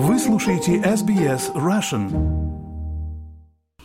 Вы 0.00 0.16
слушаете 0.20 0.76
SBS 0.76 1.52
Russian. 1.54 2.08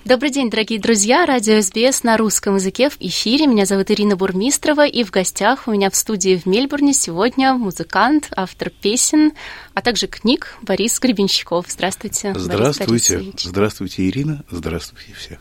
Добрый 0.06 0.30
день, 0.30 0.52
дорогие 0.52 0.80
друзья! 0.80 1.26
Радио 1.26 1.60
СБС 1.60 2.04
на 2.04 2.18
русском 2.18 2.54
языке 2.54 2.92
в 2.92 2.98
эфире. 3.00 3.48
Меня 3.48 3.66
зовут 3.66 3.90
Ирина 3.90 4.16
Бурмистрова, 4.16 4.86
и 4.86 5.04
в 5.04 5.10
гостях 5.10 5.68
у 5.68 5.72
меня 5.72 5.90
в 5.90 5.96
студии 5.96 6.38
в 6.38 6.46
Мельбурне 6.46 6.94
сегодня 6.94 7.56
музыкант, 7.56 8.30
автор 8.36 8.70
песен, 8.70 9.32
а 9.74 9.82
также 9.82 10.06
книг 10.06 10.56
Борис 10.62 11.00
Гребенщиков. 11.00 11.66
Здравствуйте, 11.68 12.36
Здравствуйте. 12.38 13.18
Борис 13.18 13.34
Здравствуйте, 13.46 14.08
Ирина. 14.08 14.44
Здравствуйте 14.52 15.14
все. 15.18 15.40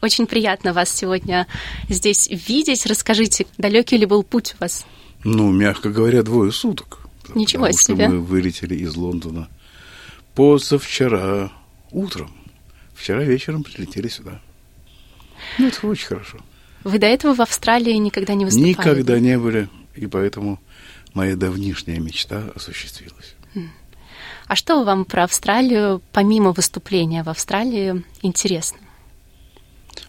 Очень 0.00 0.26
приятно 0.26 0.72
вас 0.72 0.88
сегодня 0.88 1.46
здесь 1.90 2.30
видеть. 2.30 2.86
Расскажите, 2.86 3.44
далекий 3.58 3.98
ли 3.98 4.06
был 4.06 4.22
путь 4.22 4.54
у 4.58 4.62
вас? 4.62 4.86
Ну, 5.22 5.52
мягко 5.52 5.90
говоря, 5.90 6.22
двое 6.22 6.50
суток. 6.50 7.00
Ничего 7.34 7.66
потому 7.66 7.78
себе. 7.78 8.04
что 8.06 8.14
мы 8.14 8.20
вылетели 8.20 8.74
из 8.74 8.96
Лондона 8.96 9.50
позавчера 10.34 11.52
утром. 11.90 12.32
Вчера 12.94 13.22
вечером 13.22 13.62
прилетели 13.62 14.08
сюда. 14.08 14.40
Ну, 15.58 15.68
это 15.68 15.86
очень 15.86 16.06
хорошо. 16.06 16.38
Вы 16.84 16.98
до 16.98 17.06
этого 17.06 17.34
в 17.34 17.40
Австралии 17.40 17.94
никогда 17.94 18.34
не 18.34 18.44
выступали? 18.44 18.68
Никогда 18.68 19.18
не 19.18 19.38
были, 19.38 19.68
и 19.94 20.06
поэтому 20.06 20.60
моя 21.14 21.36
давнишняя 21.36 21.98
мечта 21.98 22.50
осуществилась. 22.54 23.34
А 24.46 24.56
что 24.56 24.84
вам 24.84 25.06
про 25.06 25.24
Австралию, 25.24 26.02
помимо 26.12 26.52
выступления 26.52 27.22
в 27.22 27.30
Австралии, 27.30 28.04
интересно? 28.20 28.78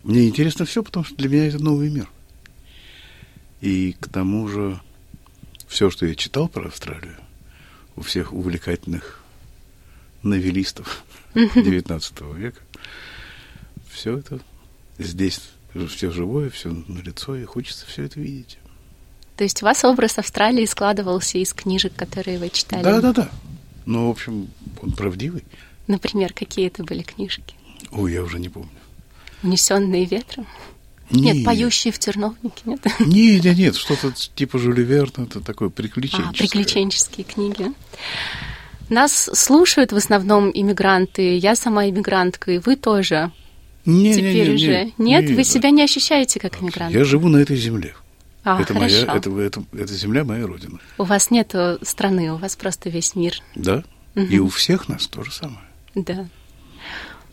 Мне 0.04 0.28
интересно 0.28 0.66
все, 0.66 0.84
потому 0.84 1.06
что 1.06 1.16
для 1.16 1.30
меня 1.30 1.48
это 1.48 1.60
новый 1.60 1.90
мир. 1.90 2.10
И 3.62 3.96
к 4.00 4.10
тому 4.10 4.48
же 4.48 4.80
все, 5.68 5.90
что 5.90 6.06
я 6.06 6.16
читал 6.16 6.50
про 6.50 6.68
Австралию, 6.68 7.16
у 7.96 8.02
всех 8.02 8.34
увлекательных 8.34 9.25
новеллистов 10.26 11.04
XIX 11.34 12.38
века, 12.38 12.60
все 13.90 14.18
это 14.18 14.40
здесь, 14.98 15.42
все 15.90 16.12
живое, 16.12 16.50
все 16.50 16.70
на 16.70 17.00
лицо, 17.00 17.36
и 17.36 17.46
хочется 17.46 17.86
все 17.86 18.04
это 18.04 18.20
видеть. 18.20 18.58
То 19.38 19.44
есть 19.44 19.62
у 19.62 19.66
вас 19.66 19.84
образ 19.84 20.18
Австралии 20.18 20.66
складывался 20.66 21.38
из 21.38 21.54
книжек, 21.54 21.94
которые 21.96 22.40
вы 22.40 22.50
читали? 22.50 22.84
Да, 22.84 23.02
да, 23.02 23.14
да. 23.14 23.30
Ну, 23.86 24.08
в 24.08 24.12
общем, 24.12 24.48
он 24.82 24.92
правдивый. 24.94 25.44
Например, 25.88 26.34
какие 26.34 26.68
это 26.68 26.84
были 26.84 27.04
книжки? 27.04 27.56
Ой, 27.92 28.14
я 28.14 28.24
уже 28.24 28.40
не 28.40 28.50
помню. 28.50 28.70
Унесенные 29.44 30.06
ветром? 30.06 30.48
Нет, 31.12 31.46
поющие 31.46 31.94
в 31.94 32.00
терновнике, 32.00 32.64
нет? 32.66 32.84
Нет, 33.00 33.44
нет, 33.44 33.58
нет, 33.58 33.76
что-то 33.76 34.12
типа 34.12 34.58
Жюля 34.58 34.82
Верна, 34.84 35.26
это 35.26 35.40
такое 35.40 35.68
А, 35.68 35.72
приключенческое. 35.72 36.34
приключенческие 36.34 37.26
книги. 37.26 37.72
Нас 38.90 39.30
слушают 39.34 39.92
в 39.92 39.96
основном 39.96 40.52
иммигранты. 40.54 41.38
Я 41.38 41.56
сама 41.56 41.88
иммигрантка, 41.90 42.52
и 42.52 42.60
вы 42.60 42.76
тоже. 42.76 43.32
Не, 43.86 44.10
не, 44.10 44.14
Теперь 44.14 44.34
не, 44.34 44.48
не, 44.48 44.56
уже. 44.56 44.92
Нет, 44.98 45.30
вы 45.30 45.44
себя 45.44 45.70
не 45.70 45.84
ощущаете 45.84 46.40
как 46.40 46.62
иммигрант. 46.62 46.94
Я 46.94 47.04
живу 47.04 47.30
на 47.30 47.38
этой 47.38 47.56
земле. 47.56 47.94
А, 48.44 48.62
это 48.62 48.74
хорошо. 48.74 49.06
моя, 49.08 49.18
это, 49.18 49.40
это, 49.40 49.64
это 49.74 49.94
земля 49.94 50.24
моя 50.24 50.46
родина. 50.46 50.80
У 51.00 51.04
вас 51.04 51.32
нет 51.32 51.56
страны, 51.82 52.32
у 52.32 52.38
вас 52.38 52.56
просто 52.56 52.90
весь 52.90 53.16
мир. 53.16 53.42
Да? 53.56 53.84
И 54.16 54.40
у 54.40 54.50
всех 54.50 54.88
нас 54.88 55.08
то 55.08 55.24
же 55.24 55.32
самое. 55.32 55.66
Да. 55.96 56.28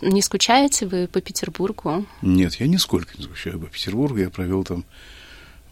Не 0.01 0.21
скучаете 0.21 0.87
вы 0.87 1.07
по 1.07 1.21
Петербургу? 1.21 2.07
Нет, 2.23 2.55
я 2.57 2.67
нисколько 2.67 3.17
не 3.17 3.25
скучаю 3.25 3.61
по 3.61 3.67
Петербургу. 3.67 4.19
Я 4.19 4.31
провел 4.31 4.65
там 4.65 4.85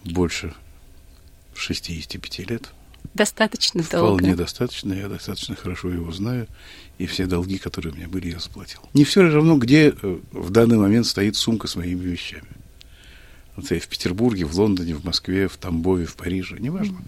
больше 0.05 0.55
65 1.55 2.39
лет. 2.51 2.71
Достаточно 3.15 3.83
долго. 3.83 4.19
Вполне 4.19 4.37
достаточно. 4.37 4.93
Я 4.93 5.09
достаточно 5.09 5.57
хорошо 5.57 5.91
его 5.91 6.13
знаю. 6.13 6.47
И 6.99 7.07
все 7.07 7.27
долги, 7.27 7.59
которые 7.59 7.93
у 7.93 7.97
меня 7.97 8.09
были, 8.09 8.31
я 8.31 8.39
заплатил. 8.39 8.81
Не 8.95 9.05
все 9.05 9.23
равно, 9.23 9.57
где 9.57 9.89
э, 9.91 10.19
в 10.33 10.51
данный 10.51 10.77
момент 10.77 11.07
стоит 11.07 11.37
сумка 11.37 11.67
с 11.67 11.77
моими 11.77 12.03
вещами. 12.03 12.49
Вот 13.57 13.71
я 13.71 13.81
в 13.81 13.89
Петербурге, 13.89 14.45
в 14.45 14.59
Лондоне, 14.59 14.95
в 14.95 15.05
Москве, 15.05 15.49
в 15.49 15.57
Тамбове, 15.57 16.07
в 16.07 16.15
Париже. 16.15 16.57
Неважно. 16.59 16.99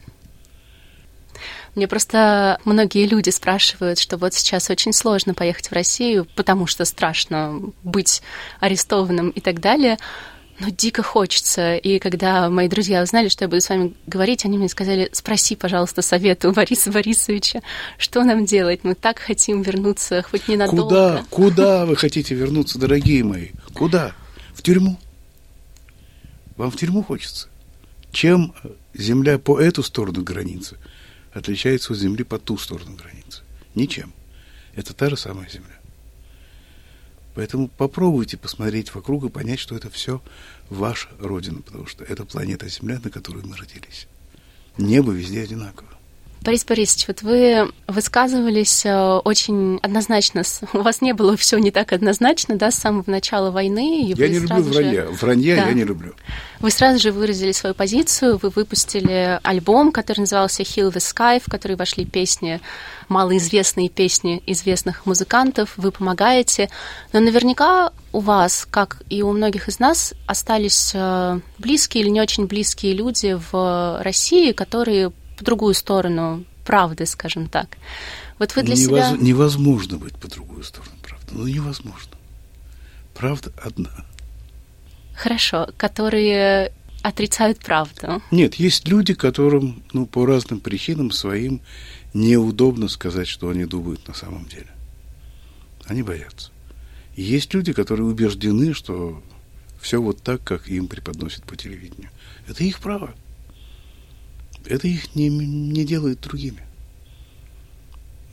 Мне 1.74 1.88
просто 1.88 2.58
многие 2.64 3.06
люди 3.06 3.30
спрашивают, 3.30 3.98
что 3.98 4.18
вот 4.18 4.34
сейчас 4.34 4.68
очень 4.68 4.92
сложно 4.92 5.32
поехать 5.32 5.68
в 5.68 5.72
Россию, 5.72 6.26
потому 6.36 6.66
что 6.66 6.84
страшно 6.84 7.60
быть 7.82 8.22
арестованным 8.60 9.30
и 9.30 9.40
так 9.40 9.60
далее. 9.60 9.98
Но 10.58 10.68
дико 10.70 11.02
хочется. 11.02 11.76
И 11.76 11.98
когда 11.98 12.48
мои 12.50 12.68
друзья 12.68 13.02
узнали, 13.02 13.28
что 13.28 13.44
я 13.44 13.48
буду 13.48 13.60
с 13.60 13.68
вами 13.68 13.94
говорить, 14.06 14.44
они 14.44 14.58
мне 14.58 14.68
сказали, 14.68 15.08
спроси, 15.12 15.56
пожалуйста, 15.56 16.02
совета 16.02 16.48
у 16.48 16.52
Бориса 16.52 16.92
Борисовича, 16.92 17.62
что 17.98 18.22
нам 18.22 18.44
делать? 18.44 18.80
Мы 18.84 18.94
так 18.94 19.18
хотим 19.18 19.62
вернуться 19.62 20.22
хоть 20.22 20.48
ненадолго. 20.48 20.82
Куда? 20.82 21.24
Куда 21.30 21.86
вы 21.86 21.96
хотите 21.96 22.34
вернуться, 22.34 22.78
дорогие 22.78 23.24
мои? 23.24 23.48
Куда? 23.74 24.12
В 24.54 24.62
тюрьму? 24.62 24.98
Вам 26.56 26.70
в 26.70 26.76
тюрьму 26.76 27.02
хочется? 27.02 27.48
Чем 28.12 28.54
земля 28.94 29.38
по 29.38 29.58
эту 29.58 29.82
сторону 29.82 30.22
границы 30.22 30.76
отличается 31.32 31.94
от 31.94 31.98
земли 31.98 32.24
по 32.24 32.38
ту 32.38 32.58
сторону 32.58 32.94
границы? 32.94 33.42
Ничем. 33.74 34.12
Это 34.74 34.92
та 34.92 35.08
же 35.08 35.16
самая 35.16 35.48
земля. 35.48 35.81
Поэтому 37.34 37.68
попробуйте 37.68 38.36
посмотреть 38.36 38.94
вокруг 38.94 39.24
и 39.24 39.28
понять, 39.28 39.58
что 39.58 39.74
это 39.74 39.88
все 39.90 40.22
ваша 40.68 41.08
родина, 41.18 41.62
потому 41.62 41.86
что 41.86 42.04
это 42.04 42.24
планета 42.24 42.68
Земля, 42.68 43.00
на 43.02 43.10
которой 43.10 43.42
мы 43.44 43.56
родились. 43.56 44.06
Небо 44.76 45.12
везде 45.12 45.42
одинаково. 45.42 45.91
Борис 46.42 46.64
Борисович, 46.64 47.06
вот 47.06 47.22
вы 47.22 47.70
высказывались 47.86 48.84
э, 48.84 48.94
очень 49.24 49.78
однозначно. 49.82 50.42
У 50.72 50.78
вас 50.78 51.00
не 51.00 51.12
было 51.14 51.36
все 51.36 51.58
не 51.58 51.70
так 51.70 51.92
однозначно, 51.92 52.56
да, 52.56 52.70
с 52.70 52.74
самого 52.76 53.04
начала 53.08 53.50
войны. 53.52 54.02
И 54.02 54.14
Я 54.14 54.28
не 54.28 54.34
люблю 54.34 54.48
сразу 54.48 54.72
же- 54.72 54.78
вранья. 54.80 55.04
Вранья 55.20 55.56
Да. 55.56 55.68
я 55.68 55.72
не 55.72 55.84
люблю. 55.84 56.14
Вы 56.58 56.70
сразу 56.70 56.98
же 56.98 57.12
выразили 57.12 57.52
свою 57.52 57.74
позицию, 57.74 58.38
вы 58.42 58.48
выпустили 58.50 59.38
альбом, 59.42 59.92
который 59.92 60.20
назывался 60.20 60.62
Heal 60.62 60.92
the 60.92 60.98
Sky, 60.98 61.40
в 61.44 61.50
который 61.50 61.76
вошли 61.76 62.04
песни, 62.04 62.60
малоизвестные 63.08 63.88
песни 63.88 64.42
известных 64.46 65.06
музыкантов, 65.06 65.74
вы 65.76 65.92
помогаете. 65.92 66.70
Но 67.12 67.20
наверняка 67.20 67.92
у 68.12 68.20
вас, 68.20 68.66
как 68.70 69.02
и 69.10 69.22
у 69.22 69.32
многих 69.32 69.68
из 69.68 69.78
нас, 69.78 70.12
остались 70.26 70.90
э, 70.94 71.38
близкие 71.58 72.02
или 72.02 72.10
не 72.10 72.20
очень 72.20 72.46
близкие 72.46 72.94
люди 72.94 73.38
в 73.52 74.00
России, 74.02 74.52
которые 74.52 75.12
по 75.36 75.44
другую 75.44 75.74
сторону 75.74 76.44
правды, 76.64 77.06
скажем 77.06 77.48
так. 77.48 77.76
Вот 78.38 78.54
вы 78.56 78.62
для 78.62 78.74
Невоз- 78.74 78.86
себя... 78.86 79.10
Невозможно 79.18 79.98
быть 79.98 80.16
по 80.16 80.28
другую 80.28 80.64
сторону, 80.64 80.92
правда. 81.02 81.26
Ну, 81.32 81.46
невозможно. 81.46 82.12
Правда 83.14 83.52
одна. 83.62 83.90
Хорошо, 85.14 85.68
которые 85.76 86.72
отрицают 87.02 87.58
правду. 87.58 88.22
Нет, 88.30 88.54
есть 88.54 88.88
люди, 88.88 89.14
которым, 89.14 89.82
ну, 89.92 90.06
по 90.06 90.24
разным 90.24 90.60
причинам 90.60 91.10
своим 91.10 91.60
неудобно 92.14 92.88
сказать, 92.88 93.28
что 93.28 93.48
они 93.48 93.64
думают 93.64 94.06
на 94.08 94.14
самом 94.14 94.46
деле. 94.46 94.68
Они 95.86 96.02
боятся. 96.02 96.50
И 97.16 97.22
есть 97.22 97.52
люди, 97.52 97.72
которые 97.72 98.06
убеждены, 98.06 98.72
что 98.72 99.22
все 99.80 100.00
вот 100.00 100.22
так, 100.22 100.42
как 100.44 100.68
им 100.68 100.86
преподносят 100.86 101.44
по 101.44 101.56
телевидению. 101.56 102.10
Это 102.46 102.64
их 102.64 102.78
право. 102.78 103.14
Это 104.66 104.88
их 104.88 105.14
не, 105.14 105.28
не 105.28 105.84
делает 105.84 106.20
другими. 106.20 106.62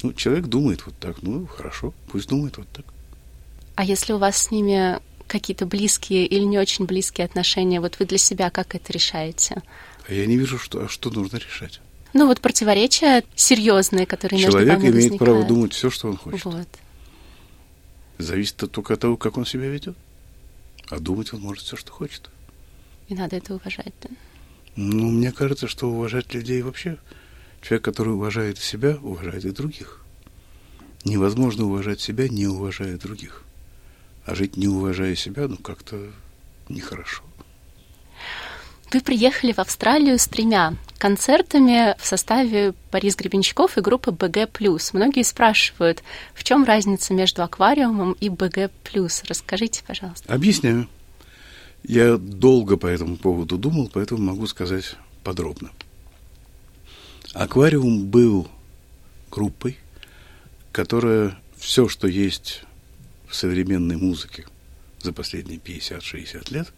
Ну, 0.02 0.14
человек 0.14 0.46
думает 0.46 0.86
вот 0.86 0.96
так, 1.00 1.22
ну, 1.22 1.46
хорошо, 1.46 1.94
пусть 2.12 2.30
думает 2.30 2.58
вот 2.58 2.68
так. 2.70 2.86
А 3.76 3.84
если 3.84 4.14
у 4.14 4.18
вас 4.18 4.38
с 4.38 4.52
ними 4.52 5.00
какие-то 5.28 5.66
близкие 5.66 6.26
или 6.26 6.44
не 6.44 6.58
очень 6.58 6.86
близкие 6.86 7.26
отношения, 7.26 7.80
вот 7.82 8.00
вы 8.00 8.06
для 8.06 8.18
себя 8.18 8.50
как 8.50 8.76
это 8.76 8.92
решаете? 8.92 9.62
А 10.08 10.14
я 10.14 10.26
не 10.26 10.38
вижу, 10.38 10.58
что, 10.58 10.86
а 10.86 10.88
что 10.88 11.10
нужно 11.10 11.38
решать. 11.38 11.82
Ну 12.14 12.26
вот 12.28 12.42
противоречия 12.42 13.24
серьезные, 13.36 14.06
которые 14.06 14.40
между 14.40 14.54
Человек 14.54 14.78
вами 14.78 14.82
имеет 14.90 14.96
возникают. 14.96 15.20
право 15.20 15.44
думать 15.44 15.74
все, 15.74 15.90
что 15.90 16.08
он 16.10 16.18
хочет. 16.18 16.44
Вот. 16.46 16.68
Зависит 18.18 18.62
от 18.64 18.72
только 18.72 18.96
от 18.96 19.00
того, 19.00 19.16
как 19.16 19.38
он 19.38 19.46
себя 19.46 19.68
ведет. 19.68 19.96
А 20.90 21.00
думать 21.00 21.34
он 21.34 21.42
может 21.42 21.64
все, 21.64 21.78
что 21.78 21.92
хочет. 21.92 22.30
И 23.08 23.14
надо 23.16 23.36
это 23.36 23.56
уважать, 23.56 23.94
да? 24.02 24.10
Ну, 24.81 25.10
мне 25.12 25.34
кажется, 25.34 25.68
что 25.68 25.90
уважать 25.90 26.34
людей 26.34 26.62
вообще... 26.62 26.98
Человек, 27.62 27.84
который 27.84 28.14
уважает 28.14 28.58
себя, 28.58 28.98
уважает 29.02 29.44
и 29.44 29.52
других. 29.52 30.02
Невозможно 31.04 31.66
уважать 31.66 32.00
себя, 32.00 32.30
не 32.30 32.48
уважая 32.48 32.98
других. 32.98 33.44
А 34.26 34.36
жить, 34.36 34.56
не 34.56 34.70
уважая 34.70 35.16
себя, 35.16 35.50
ну, 35.50 35.58
как-то 35.58 35.98
нехорошо. 36.70 37.22
Вы 38.94 39.02
приехали 39.02 39.52
в 39.52 39.60
Австралию 39.60 40.18
с 40.18 40.28
тремя 40.30 40.76
концертами 40.98 41.98
в 42.00 42.06
составе 42.06 42.74
Борис 42.90 43.18
Гребенщиков 43.18 43.78
и 43.78 43.82
группы 43.82 44.12
БГ+. 44.12 44.48
Многие 44.94 45.24
спрашивают, 45.24 46.02
в 46.34 46.46
чем 46.46 46.64
разница 46.64 47.14
между 47.14 47.44
аквариумом 47.44 48.14
и 48.14 48.30
БГ+. 48.30 48.72
Расскажите, 49.28 49.84
пожалуйста. 49.86 50.34
Объясняю. 50.34 50.88
Я 51.84 52.18
долго 52.18 52.78
по 52.78 52.88
этому 52.88 53.18
поводу 53.18 53.58
думал, 53.58 53.90
поэтому 53.92 54.22
могу 54.22 54.48
сказать 54.48 54.96
подробно. 55.24 55.72
Аквариум 57.34 58.06
был 58.08 58.48
группой, 59.31 59.78
которая 60.72 61.38
все, 61.56 61.88
что 61.88 62.08
есть 62.08 62.64
в 63.28 63.36
современной 63.36 63.98
музыке 63.98 64.46
за 65.02 65.14
последние 65.14 65.60
50-60 65.60 66.54
лет, 66.54 66.74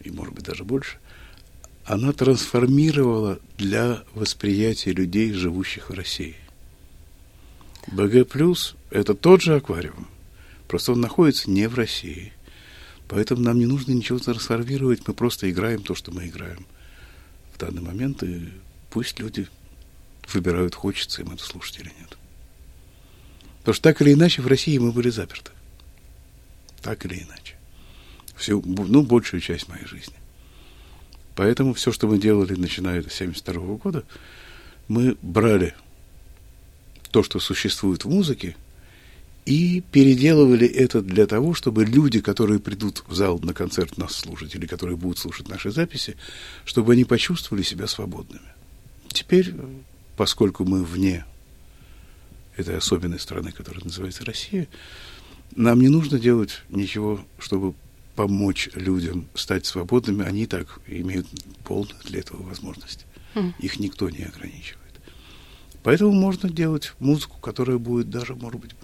и, 0.00 0.10
может 0.10 0.34
быть, 0.34 0.44
даже 0.44 0.64
больше, 0.64 0.98
она 1.84 2.12
трансформировала 2.12 3.38
для 3.58 4.02
восприятия 4.14 4.92
людей, 4.92 5.32
живущих 5.32 5.90
в 5.90 5.94
России. 5.94 6.36
БГ 7.86 8.28
плюс– 8.28 8.74
это 8.90 9.14
тот 9.14 9.42
же 9.42 9.56
аквариум, 9.56 10.08
просто 10.66 10.92
он 10.92 11.00
находится 11.00 11.50
не 11.50 11.68
в 11.68 11.74
России. 11.74 12.32
Поэтому 13.08 13.42
нам 13.42 13.58
не 13.58 13.66
нужно 13.66 13.92
ничего 13.92 14.18
трансформировать, 14.18 15.06
мы 15.06 15.14
просто 15.14 15.50
играем 15.50 15.82
то, 15.82 15.94
что 15.94 16.10
мы 16.10 16.28
играем 16.28 16.66
в 17.52 17.58
данный 17.58 17.82
момент, 17.82 18.22
и 18.22 18.48
пусть 18.90 19.18
люди 19.18 19.48
выбирают, 20.32 20.74
хочется 20.74 21.22
им 21.22 21.32
это 21.32 21.44
слушать 21.44 21.78
или 21.80 21.92
нет. 22.00 22.16
Потому 23.58 23.74
что 23.74 23.82
так 23.82 24.00
или 24.02 24.12
иначе 24.12 24.42
в 24.42 24.46
России 24.46 24.76
мы 24.78 24.92
были 24.92 25.10
заперты. 25.10 25.50
Так 26.82 27.04
или 27.06 27.22
иначе. 27.22 27.56
Всю, 28.36 28.62
ну, 28.62 29.02
большую 29.02 29.40
часть 29.40 29.68
моей 29.68 29.86
жизни. 29.86 30.16
Поэтому 31.34 31.74
все, 31.74 31.92
что 31.92 32.06
мы 32.06 32.18
делали, 32.18 32.54
начиная 32.54 33.00
с 33.02 33.06
1972 33.06 33.76
года, 33.76 34.04
мы 34.88 35.16
брали 35.22 35.74
то, 37.10 37.22
что 37.22 37.40
существует 37.40 38.04
в 38.04 38.10
музыке, 38.10 38.56
и 39.46 39.82
переделывали 39.92 40.66
это 40.66 41.02
для 41.02 41.26
того, 41.26 41.54
чтобы 41.54 41.84
люди, 41.84 42.20
которые 42.20 42.60
придут 42.60 43.04
в 43.06 43.14
зал 43.14 43.38
на 43.40 43.52
концерт 43.52 43.98
нас 43.98 44.14
слушать, 44.14 44.54
или 44.54 44.66
которые 44.66 44.96
будут 44.96 45.18
слушать 45.18 45.48
наши 45.48 45.70
записи, 45.70 46.16
чтобы 46.64 46.94
они 46.94 47.04
почувствовали 47.04 47.62
себя 47.62 47.86
свободными. 47.86 48.46
Теперь, 49.08 49.54
поскольку 50.16 50.64
мы 50.64 50.82
вне 50.82 51.24
этой 52.56 52.76
особенной 52.76 53.20
страны, 53.20 53.52
которая 53.52 53.84
называется 53.84 54.24
Россия, 54.24 54.66
нам 55.54 55.80
не 55.80 55.88
нужно 55.88 56.18
делать 56.18 56.62
ничего, 56.70 57.20
чтобы 57.38 57.74
помочь 58.16 58.70
людям 58.74 59.28
стать 59.34 59.66
свободными, 59.66 60.24
они 60.24 60.44
и 60.44 60.46
так 60.46 60.80
имеют 60.86 61.26
полную 61.64 62.00
для 62.04 62.20
этого 62.20 62.42
возможность. 62.42 63.06
Mm. 63.34 63.52
Их 63.58 63.78
никто 63.80 64.08
не 64.08 64.24
ограничивает. 64.24 64.80
Поэтому 65.82 66.12
можно 66.12 66.48
делать 66.48 66.92
музыку, 66.98 67.38
которая 67.40 67.78
будет 67.78 68.08
даже, 68.10 68.34
может 68.34 68.60
быть... 68.60 68.74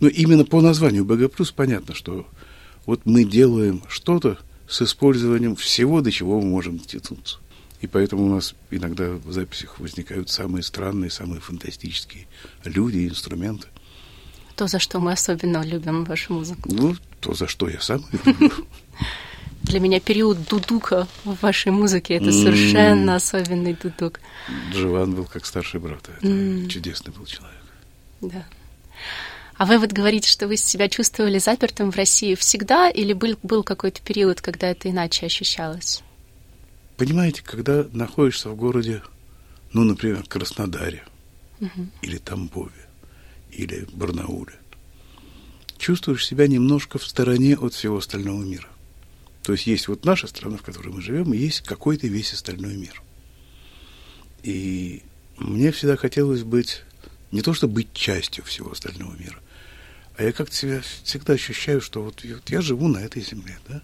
Ну, 0.00 0.08
именно 0.08 0.44
по 0.44 0.60
названию 0.60 1.04
БГ+, 1.04 1.30
понятно, 1.54 1.94
что 1.94 2.26
вот 2.84 3.02
мы 3.04 3.24
делаем 3.24 3.82
что-то 3.88 4.38
с 4.68 4.82
использованием 4.82 5.56
всего, 5.56 6.00
до 6.00 6.10
чего 6.10 6.40
мы 6.40 6.48
можем 6.48 6.78
дотянуться. 6.78 7.38
И 7.80 7.86
поэтому 7.86 8.26
у 8.26 8.28
нас 8.28 8.54
иногда 8.70 9.10
в 9.10 9.32
записях 9.32 9.78
возникают 9.78 10.30
самые 10.30 10.62
странные, 10.62 11.10
самые 11.10 11.40
фантастические 11.40 12.26
люди, 12.64 13.08
инструменты. 13.08 13.68
То, 14.54 14.66
за 14.66 14.78
что 14.78 14.98
мы 15.00 15.12
особенно 15.12 15.62
любим 15.62 16.04
вашу 16.04 16.32
музыку. 16.32 16.68
Ну, 16.72 16.96
то, 17.20 17.34
за 17.34 17.46
что 17.46 17.68
я 17.68 17.80
сам 17.80 18.04
люблю. 18.12 18.50
Для 19.62 19.80
меня 19.80 20.00
период 20.00 20.38
дудука 20.48 21.08
в 21.24 21.42
вашей 21.42 21.72
музыке 21.72 22.14
это 22.14 22.30
совершенно 22.30 23.16
особенный 23.16 23.74
дудук. 23.74 24.20
Джован 24.72 25.14
был 25.14 25.24
как 25.24 25.44
старший 25.44 25.80
брат. 25.80 26.08
Это 26.08 26.68
чудесный 26.68 27.12
был 27.12 27.26
человек. 27.26 27.56
Да. 28.20 28.46
А 29.58 29.64
вы 29.64 29.78
вот 29.78 29.92
говорите, 29.92 30.28
что 30.28 30.48
вы 30.48 30.56
себя 30.56 30.88
чувствовали 30.88 31.38
запертым 31.38 31.90
в 31.90 31.96
России 31.96 32.34
всегда, 32.34 32.90
или 32.90 33.14
был, 33.14 33.38
был 33.42 33.62
какой-то 33.62 34.02
период, 34.02 34.40
когда 34.40 34.68
это 34.68 34.90
иначе 34.90 35.26
ощущалось? 35.26 36.02
Понимаете, 36.96 37.42
когда 37.42 37.86
находишься 37.92 38.50
в 38.50 38.56
городе, 38.56 39.02
ну, 39.72 39.84
например, 39.84 40.24
Краснодаре, 40.24 41.04
угу. 41.60 41.88
или 42.02 42.18
Тамбове, 42.18 42.86
или 43.50 43.86
Барнауле, 43.92 44.54
чувствуешь 45.78 46.26
себя 46.26 46.46
немножко 46.46 46.98
в 46.98 47.06
стороне 47.06 47.56
от 47.56 47.72
всего 47.72 47.98
остального 47.98 48.42
мира. 48.42 48.68
То 49.42 49.52
есть 49.52 49.66
есть 49.66 49.88
вот 49.88 50.04
наша 50.04 50.26
страна, 50.26 50.56
в 50.58 50.62
которой 50.62 50.88
мы 50.88 51.00
живем, 51.00 51.32
и 51.32 51.38
есть 51.38 51.60
какой-то 51.60 52.06
весь 52.08 52.32
остальной 52.32 52.76
мир. 52.76 53.02
И 54.42 55.02
мне 55.38 55.70
всегда 55.72 55.96
хотелось 55.96 56.42
быть, 56.42 56.82
не 57.30 57.42
то 57.42 57.54
чтобы 57.54 57.74
быть 57.74 57.92
частью 57.92 58.44
всего 58.44 58.72
остального 58.72 59.14
мира, 59.16 59.40
а 60.16 60.22
я 60.22 60.32
как-то 60.32 60.54
себя 60.54 60.80
всегда 61.02 61.34
ощущаю, 61.34 61.80
что 61.80 62.02
вот, 62.02 62.24
вот 62.24 62.50
я 62.50 62.60
живу 62.62 62.88
на 62.88 62.98
этой 62.98 63.22
земле, 63.22 63.58
да, 63.68 63.82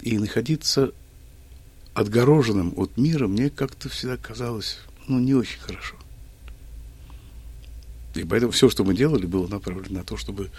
и 0.00 0.18
находиться 0.18 0.92
отгороженным 1.94 2.74
от 2.76 2.96
мира 2.96 3.26
мне 3.26 3.50
как-то 3.50 3.88
всегда 3.88 4.16
казалось, 4.16 4.78
ну, 5.06 5.18
не 5.18 5.34
очень 5.34 5.58
хорошо. 5.60 5.96
И 8.14 8.24
поэтому 8.24 8.52
все, 8.52 8.68
что 8.68 8.84
мы 8.84 8.94
делали, 8.94 9.26
было 9.26 9.46
направлено 9.46 10.00
на 10.00 10.04
то, 10.04 10.16
чтобы 10.16 10.50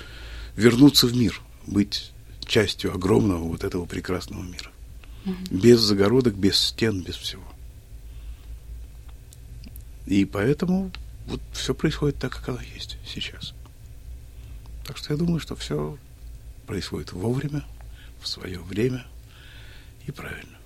вернуться 0.56 1.08
в 1.08 1.16
мир, 1.16 1.40
быть 1.68 2.12
частью 2.46 2.94
огромного 2.94 3.44
вот 3.44 3.64
этого 3.64 3.86
прекрасного 3.86 4.42
мира. 4.42 4.72
Угу. 5.26 5.36
Без 5.52 5.80
загородок, 5.80 6.36
без 6.36 6.58
стен, 6.58 7.02
без 7.02 7.16
всего. 7.16 7.44
И 10.08 10.26
поэтому 10.26 10.92
вот 11.28 11.42
все 11.54 11.76
происходит 11.76 12.18
так, 12.18 12.32
как 12.32 12.50
оно 12.50 12.60
есть 12.74 12.98
сейчас. 13.06 13.54
Так 14.90 14.98
что 14.98 15.14
я 15.14 15.20
думаю, 15.20 15.40
что 15.40 15.56
все 15.56 16.00
происходит 16.66 17.14
вовремя, 17.14 17.64
в 18.20 18.28
свое 18.28 18.58
время 18.58 19.06
и 20.08 20.12
правильно. 20.12 20.58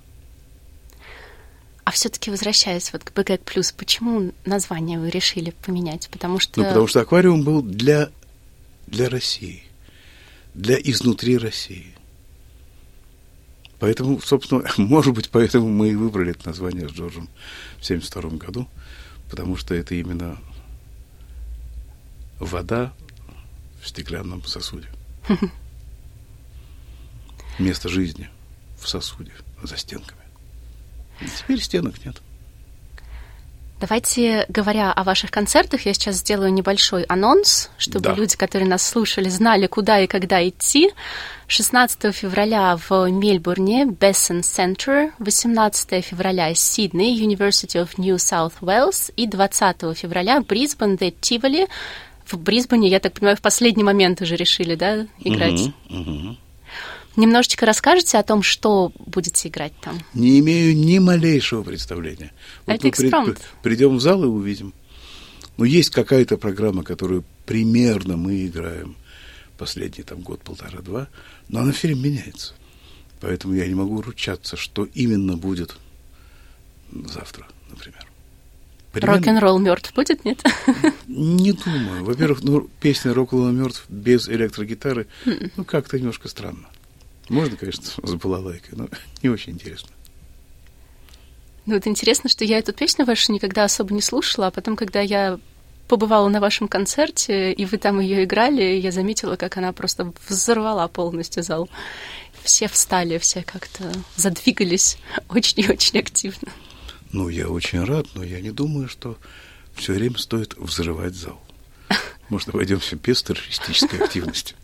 А 1.84 1.92
все-таки 1.92 2.32
возвращаясь 2.32 2.94
вот 2.94 3.04
к 3.04 3.12
БГ 3.12 3.42
плюс, 3.42 3.74
почему 3.74 4.32
название 4.46 4.98
вы 4.98 5.10
решили 5.10 5.54
поменять? 5.66 6.08
Потому 6.10 6.40
что... 6.40 6.62
Ну, 6.62 6.66
потому 6.66 6.88
что 6.88 7.02
аквариум 7.02 7.44
был 7.44 7.62
для, 7.62 8.12
для 8.88 9.10
России, 9.10 9.64
для 10.54 10.78
изнутри 10.78 11.38
России. 11.38 11.94
Поэтому, 13.78 14.22
собственно, 14.22 14.64
может 14.78 15.14
быть, 15.16 15.32
поэтому 15.32 15.68
мы 15.68 15.90
и 15.90 15.96
выбрали 15.96 16.32
это 16.32 16.48
название 16.48 16.88
с 16.88 16.94
Джорджем 16.94 17.28
в 17.78 17.84
1972 17.84 18.38
году, 18.38 18.70
потому 19.30 19.58
что 19.58 19.76
это 19.76 19.96
именно 19.96 20.38
вода 22.40 22.94
в 23.84 23.88
стеклянном 23.88 24.44
сосуде. 24.46 24.88
Место 27.60 27.90
жизни 27.90 28.30
в 28.80 28.88
сосуде, 28.88 29.34
за 29.62 29.78
стенками. 29.78 30.22
Теперь 31.38 31.62
стенок 31.62 32.04
нет. 32.06 32.22
Давайте, 33.80 34.46
говоря 34.48 34.94
о 34.94 35.04
ваших 35.04 35.30
концертах, 35.30 35.86
я 35.86 35.94
сейчас 35.94 36.16
сделаю 36.16 36.54
небольшой 36.54 37.04
анонс, 37.04 37.70
чтобы 37.78 38.06
да. 38.06 38.14
люди, 38.14 38.38
которые 38.38 38.68
нас 38.68 38.88
слушали, 38.88 39.28
знали, 39.28 39.68
куда 39.68 40.00
и 40.00 40.08
когда 40.08 40.48
идти. 40.48 40.92
16 41.48 42.16
февраля 42.16 42.78
в 42.78 43.10
Мельбурне, 43.10 43.86
Бессен 43.86 44.42
Центр, 44.42 45.12
18 45.20 46.04
февраля 46.04 46.56
Сидней, 46.56 47.22
University 47.22 47.76
of 47.76 47.90
New 47.98 48.16
South 48.16 48.54
Wales 48.62 49.12
и 49.18 49.28
20 49.28 49.98
февраля 49.98 50.40
Брисбен, 50.40 50.96
The 50.96 51.14
Tivoli. 51.20 51.68
В 52.26 52.38
Брисбене, 52.38 52.90
я 52.90 53.00
так 53.00 53.14
понимаю, 53.14 53.38
в 53.38 53.42
последний 53.42 53.84
момент 53.84 54.22
уже 54.22 54.36
решили, 54.36 54.76
да, 54.76 55.08
играть? 55.20 55.72
Угу, 55.90 56.00
угу. 56.00 56.38
Немножечко 57.16 57.66
расскажете 57.66 58.18
о 58.18 58.24
том, 58.24 58.42
что 58.42 58.92
будете 59.06 59.48
играть 59.48 59.74
там? 59.82 60.00
Не 60.14 60.40
имею 60.40 60.76
ни 60.76 60.98
малейшего 60.98 61.62
представления. 61.62 62.32
Вот 62.66 62.84
Это 62.84 63.22
мы 63.22 63.36
придем 63.62 63.98
в 63.98 64.02
зал 64.02 64.24
и 64.24 64.28
увидим. 64.28 64.74
Но 65.58 65.66
есть 65.66 65.92
какая-то 65.92 66.38
программа, 66.38 66.84
которую 66.84 67.24
примерно 67.46 68.18
мы 68.18 68.48
играем 68.48 68.96
последний 69.58 70.04
там 70.04 70.22
год, 70.22 70.42
полтора-два, 70.42 71.08
но 71.50 71.60
она 71.60 71.72
все 71.72 71.88
время 71.88 72.10
меняется. 72.10 72.54
Поэтому 73.22 73.54
я 73.54 73.68
не 73.68 73.76
могу 73.76 74.02
ручаться, 74.02 74.58
что 74.58 74.86
именно 74.94 75.38
будет 75.38 75.78
завтра, 76.92 77.48
например. 77.70 78.06
Рок-н-ролл 78.94 79.60
мертв 79.60 79.94
будет, 79.94 80.24
нет? 80.24 80.44
Не 81.08 81.52
думаю. 81.54 82.04
Во-первых, 82.04 82.44
ну, 82.44 82.70
песня 82.80 83.14
рок-н-ролл 83.14 83.52
мертв 83.52 83.86
без 83.90 84.30
электрогитары, 84.30 85.08
ну, 85.56 85.64
как-то 85.64 85.98
немножко 85.98 86.28
странно. 86.28 86.68
Можно, 87.30 87.58
конечно, 87.58 87.84
с 87.84 88.14
балалайкой, 88.14 88.78
но 88.78 88.88
не 89.24 89.30
очень 89.30 89.54
интересно. 89.54 89.90
Ну, 91.66 91.76
вот 91.76 91.88
интересно, 91.88 92.30
что 92.30 92.44
я 92.44 92.58
эту 92.60 92.74
песню 92.74 93.06
вашу 93.06 93.32
никогда 93.32 93.64
особо 93.64 93.94
не 93.94 94.02
слушала, 94.02 94.48
а 94.48 94.52
потом, 94.52 94.76
когда 94.76 95.00
я 95.00 95.40
побывала 95.88 96.28
на 96.28 96.40
вашем 96.40 96.68
концерте, 96.68 97.54
и 97.54 97.66
вы 97.66 97.78
там 97.78 98.00
ее 98.00 98.24
играли, 98.26 98.64
я 98.64 98.92
заметила, 98.92 99.36
как 99.36 99.58
она 99.58 99.72
просто 99.72 100.12
взорвала 100.28 100.88
полностью 100.88 101.44
зал. 101.44 101.70
Все 102.44 102.68
встали, 102.68 103.18
все 103.18 103.44
как-то 103.44 103.92
задвигались 104.16 104.98
очень 105.30 105.62
и 105.62 105.72
очень 105.72 106.00
активно. 106.00 106.52
Ну, 107.14 107.30
я 107.30 107.48
очень 107.48 107.84
рад, 107.84 108.08
но 108.16 108.24
я 108.24 108.42
не 108.42 108.52
думаю, 108.52 108.90
что 108.90 109.18
все 109.76 109.94
время 109.94 110.18
стоит 110.18 110.56
взрывать 110.58 111.14
зал. 111.14 111.40
Может, 112.30 112.50
обойдемся 112.50 112.96
без 112.96 113.22
террористической 113.22 114.00
активности. 114.00 114.56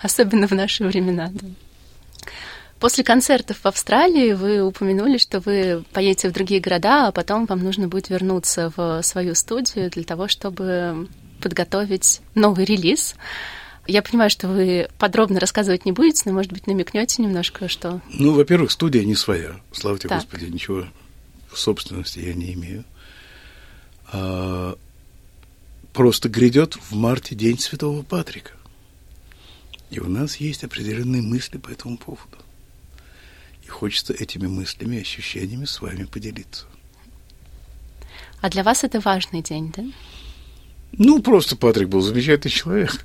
Особенно 0.00 0.46
в 0.46 0.52
наши 0.52 0.84
времена, 0.84 1.30
да. 1.32 1.48
После 2.78 3.04
концертов 3.04 3.58
в 3.62 3.66
Австралии 3.66 4.32
вы 4.32 4.60
упомянули, 4.60 5.16
что 5.16 5.40
вы 5.40 5.84
поедете 5.92 6.28
в 6.28 6.32
другие 6.32 6.60
города, 6.60 7.06
а 7.06 7.12
потом 7.12 7.46
вам 7.46 7.60
нужно 7.60 7.88
будет 7.88 8.10
вернуться 8.10 8.72
в 8.76 9.00
свою 9.02 9.34
студию 9.34 9.88
для 9.88 10.02
того, 10.02 10.28
чтобы 10.28 11.08
подготовить 11.40 12.20
новый 12.34 12.64
релиз. 12.64 13.14
Я 13.86 14.02
понимаю, 14.02 14.30
что 14.30 14.48
вы 14.48 14.88
подробно 14.98 15.40
рассказывать 15.40 15.86
не 15.86 15.92
будете, 15.92 16.22
но, 16.26 16.32
может 16.32 16.52
быть, 16.52 16.66
намекнете 16.66 17.22
немножко, 17.22 17.68
что... 17.68 18.00
Ну, 18.10 18.34
во-первых, 18.34 18.70
студия 18.70 19.04
не 19.04 19.14
своя. 19.14 19.52
Слава 19.72 19.98
тебе, 19.98 20.10
Так. 20.10 20.18
Господи, 20.18 20.44
ничего 20.46 20.84
в 21.52 21.58
собственности 21.58 22.18
я 22.18 22.34
не 22.34 22.54
имею. 22.54 22.84
А, 24.12 24.76
просто 25.92 26.28
грядет 26.28 26.74
в 26.74 26.94
марте 26.94 27.34
День 27.34 27.58
Святого 27.58 28.02
Патрика. 28.02 28.52
И 29.90 30.00
у 30.00 30.08
нас 30.08 30.36
есть 30.36 30.64
определенные 30.64 31.22
мысли 31.22 31.58
по 31.58 31.68
этому 31.68 31.98
поводу. 31.98 32.38
И 33.62 33.68
хочется 33.68 34.12
этими 34.12 34.46
мыслями 34.46 34.96
и 34.96 35.00
ощущениями 35.02 35.66
с 35.66 35.80
вами 35.80 36.04
поделиться. 36.04 36.66
А 38.40 38.48
для 38.48 38.64
вас 38.64 38.84
это 38.84 39.00
важный 39.00 39.42
день, 39.42 39.72
да? 39.76 39.84
Ну, 40.92 41.22
просто 41.22 41.56
Патрик 41.56 41.88
был 41.88 42.00
замечательный 42.00 42.50
человек. 42.50 43.04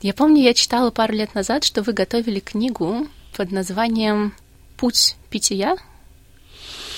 Я 0.00 0.14
помню, 0.14 0.42
я 0.42 0.54
читала 0.54 0.90
пару 0.90 1.12
лет 1.12 1.34
назад, 1.34 1.64
что 1.64 1.82
вы 1.82 1.92
готовили 1.92 2.40
книгу 2.40 3.06
под 3.36 3.52
названием 3.52 4.32
«Путь 4.78 5.16
питья». 5.28 5.76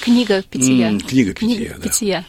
Книга 0.02 0.42
питья. 0.42 0.88
М, 0.88 1.00
книга 1.00 1.32
питья, 1.32 1.76
да. 1.78 1.82
питья. 1.88 2.26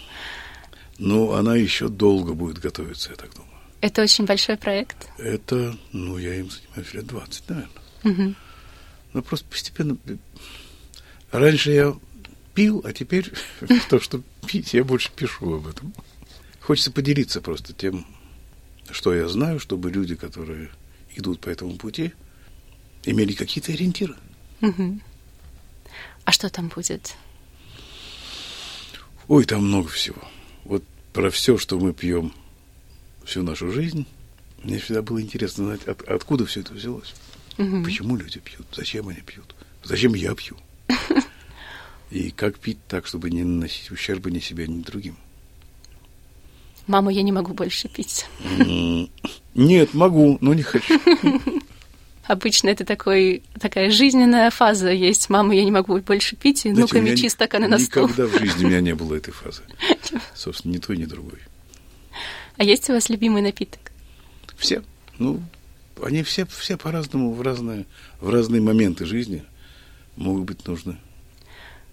Но 0.99 1.33
она 1.33 1.55
еще 1.55 1.89
долго 1.89 2.33
будет 2.33 2.59
готовиться, 2.59 3.09
я 3.09 3.15
так 3.15 3.33
думаю. 3.33 3.51
Это 3.81 4.03
очень 4.03 4.25
большой 4.25 4.57
проект. 4.57 5.09
Это, 5.17 5.75
ну, 5.91 6.19
я 6.19 6.35
им 6.35 6.51
занимаюсь 6.51 6.93
лет 6.93 7.07
20, 7.07 7.49
наверное. 7.49 7.71
Мгм. 8.03 8.35
Ну, 9.13 9.21
просто 9.23 9.47
постепенно... 9.49 9.97
Раньше 11.31 11.71
я 11.71 11.95
пил, 12.53 12.83
а 12.85 12.93
теперь 12.93 13.31
то, 13.89 13.99
что 13.99 14.21
пить, 14.45 14.75
я 14.75 14.83
больше 14.83 15.09
пишу 15.11 15.55
об 15.55 15.65
этом. 15.65 15.95
Хочется 16.59 16.91
поделиться 16.91 17.41
просто 17.41 17.73
тем, 17.73 18.05
что 18.91 19.15
я 19.15 19.27
знаю, 19.27 19.59
чтобы 19.59 19.89
люди, 19.89 20.15
которые 20.15 20.69
идут 21.15 21.39
по 21.39 21.49
этому 21.49 21.75
пути, 21.77 22.13
имели 23.03 23.33
какие-то 23.33 23.71
ориентиры. 23.71 24.15
Мгм. 24.61 25.01
А 26.23 26.31
что 26.31 26.51
там 26.51 26.67
будет? 26.67 27.15
Ой, 29.27 29.45
там 29.45 29.65
много 29.65 29.89
всего. 29.89 30.21
Вот 30.65 30.83
про 31.13 31.29
все, 31.29 31.57
что 31.57 31.79
мы 31.79 31.93
пьем 31.93 32.33
всю 33.25 33.43
нашу 33.43 33.71
жизнь, 33.71 34.05
мне 34.63 34.79
всегда 34.79 35.01
было 35.01 35.21
интересно 35.21 35.65
знать, 35.65 35.83
от- 35.87 36.01
откуда 36.03 36.45
все 36.45 36.61
это 36.61 36.73
взялось. 36.73 37.13
Мгм. 37.57 37.83
Почему 37.83 38.15
люди 38.17 38.39
пьют? 38.39 38.65
Зачем 38.75 39.07
они 39.09 39.21
пьют? 39.21 39.55
Зачем 39.83 40.13
я 40.13 40.33
пью? 40.35 40.57
И 42.11 42.31
как 42.31 42.59
пить 42.59 42.79
так, 42.87 43.05
чтобы 43.07 43.29
не 43.29 43.43
наносить 43.43 43.91
ущерба 43.91 44.29
ни 44.31 44.39
себе, 44.39 44.67
ни 44.67 44.81
другим? 44.81 45.17
Мама, 46.87 47.11
я 47.13 47.21
не 47.21 47.31
могу 47.31 47.53
больше 47.53 47.87
пить. 47.87 48.25
Нет, 49.55 49.93
могу, 49.93 50.37
но 50.41 50.53
не 50.53 50.63
хочу. 50.63 50.99
Обычно 52.25 52.69
это 52.69 52.85
такой, 52.85 53.43
такая 53.59 53.91
жизненная 53.91 54.49
фаза 54.49 54.91
есть. 54.91 55.29
Мама, 55.29 55.55
я 55.55 55.65
не 55.65 55.71
могу 55.71 55.97
больше 55.99 56.37
пить, 56.37 56.65
и 56.65 56.71
Знаете, 56.71 56.81
ну-ка 56.81 57.01
мечи 57.01 57.27
стаканы 57.27 57.67
на 57.67 57.77
стол. 57.79 58.07
Никогда 58.07 58.27
в 58.27 58.39
жизни 58.39 58.65
у 58.65 58.67
меня 58.69 58.79
не 58.79 58.95
было 58.95 59.15
этой 59.15 59.31
фазы. 59.31 59.61
Собственно, 60.33 60.73
ни 60.73 60.77
той, 60.77 60.97
ни 60.97 61.05
другой. 61.05 61.39
А 62.55 62.63
есть 62.63 62.89
у 62.89 62.93
вас 62.93 63.09
любимый 63.09 63.41
напиток? 63.41 63.91
Все. 64.57 64.83
Ну, 65.19 65.41
они 66.01 66.23
все, 66.23 66.45
все 66.45 66.77
по-разному, 66.77 67.33
в 67.33 67.41
разные, 67.41 67.85
в 68.21 68.29
разные 68.29 68.61
моменты 68.61 69.05
жизни 69.05 69.43
могут 70.15 70.45
быть 70.45 70.65
нужны. 70.65 70.97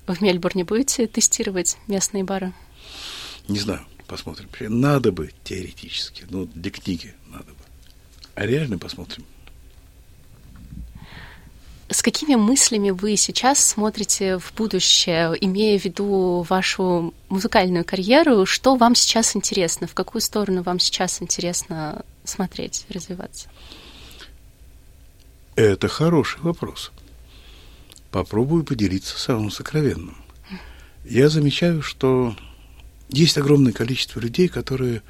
Вы 0.06 0.14
в 0.14 0.20
Мельбурне 0.20 0.64
будете 0.64 1.06
тестировать 1.08 1.76
местные 1.88 2.22
бары? 2.22 2.52
Не 3.48 3.58
знаю, 3.58 3.80
посмотрим. 4.06 4.48
Надо 4.68 5.10
бы 5.10 5.32
теоретически, 5.42 6.24
ну, 6.30 6.46
для 6.46 6.70
книги 6.70 7.14
надо 7.28 7.46
бы. 7.46 7.64
А 8.36 8.46
реально 8.46 8.78
посмотрим. 8.78 9.24
С 11.90 12.02
какими 12.02 12.36
мыслями 12.36 12.90
вы 12.90 13.16
сейчас 13.16 13.58
смотрите 13.58 14.38
в 14.38 14.52
будущее, 14.54 15.34
имея 15.40 15.76
в 15.76 15.84
виду 15.84 16.46
вашу 16.48 17.12
музыкальную 17.28 17.84
карьеру? 17.84 18.46
Что 18.46 18.76
вам 18.76 18.94
сейчас 18.94 19.34
интересно? 19.34 19.88
В 19.88 19.94
какую 19.94 20.22
сторону 20.22 20.62
вам 20.62 20.78
сейчас 20.78 21.20
интересно 21.20 22.04
смотреть, 22.22 22.86
развиваться? 22.90 23.48
Это 25.56 25.88
хороший 25.88 26.40
вопрос. 26.42 26.92
Попробую 28.12 28.62
поделиться 28.62 29.18
самым 29.18 29.50
сокровенным. 29.50 30.16
Я 31.04 31.28
замечаю, 31.28 31.82
что 31.82 32.36
есть 33.08 33.36
огромное 33.36 33.72
количество 33.72 34.20
людей, 34.20 34.46
которые 34.46 35.02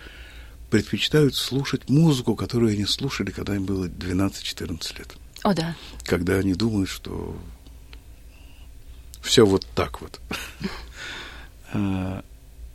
предпочитают 0.71 1.35
слушать 1.35 1.91
музыку, 1.91 2.37
которую 2.37 2.73
они 2.73 2.87
слушали, 2.87 3.33
когда 3.33 3.55
им 3.55 3.67
было 3.67 3.85
12-14 3.85 4.99
лет. 4.99 5.15
О, 5.43 5.55
да. 5.55 5.75
Когда 6.05 6.37
они 6.37 6.55
думают, 6.55 6.89
что 6.89 7.37
все 9.23 9.45
вот 9.47 9.67
так 9.75 10.01
вот. 10.01 10.21
А, 11.73 12.25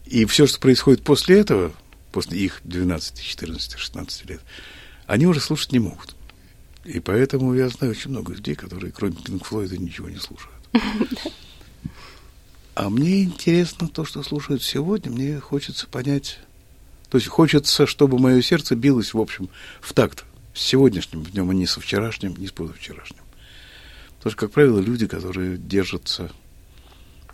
И 0.05 0.23
все, 0.23 0.47
что 0.47 0.57
происходит 0.57 1.03
после 1.03 1.39
этого, 1.39 1.73
после 2.13 2.39
их 2.39 2.61
12, 2.63 3.21
14, 3.21 3.77
16 3.77 4.29
лет, 4.29 4.41
они 5.05 5.27
уже 5.27 5.41
слушать 5.41 5.73
не 5.73 5.79
могут. 5.79 6.15
И 6.85 7.01
поэтому 7.01 7.53
я 7.53 7.67
знаю 7.67 7.91
очень 7.91 8.11
много 8.11 8.31
людей, 8.31 8.55
которые 8.55 8.93
кроме 8.93 9.15
Пинк 9.15 9.43
Флойда 9.43 9.77
ничего 9.77 10.09
не 10.09 10.17
слушают. 10.17 10.55
А 12.75 12.89
мне 12.89 13.23
интересно 13.23 13.87
то, 13.87 14.03
что 14.03 14.21
слушают 14.21 14.61
сегодня. 14.61 15.09
Мне 15.09 15.39
хочется 15.39 15.87
понять... 15.87 16.39
То 17.09 17.17
есть 17.17 17.29
хочется, 17.29 17.87
чтобы 17.87 18.19
мое 18.19 18.41
сердце 18.41 18.75
билось, 18.75 19.13
в 19.13 19.19
общем, 19.19 19.47
в 19.79 19.93
такт 19.93 20.25
с 20.55 20.61
сегодняшним 20.61 21.23
днем, 21.23 21.49
а 21.49 21.53
не 21.53 21.67
со 21.67 21.81
вчерашним, 21.81 22.35
не 22.37 22.47
с 22.47 22.51
позавчерашним. 22.51 23.21
Потому 24.17 24.31
что, 24.31 24.39
как 24.39 24.51
правило, 24.51 24.79
люди, 24.79 25.05
которые 25.05 25.57
держатся 25.57 26.31